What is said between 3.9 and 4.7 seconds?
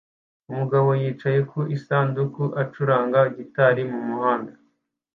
mu muhanda